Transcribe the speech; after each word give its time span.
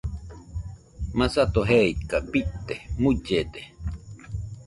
Masato 1.17 1.61
jeika 1.71 2.17
bite 2.31 2.75
mullede. 3.01 3.61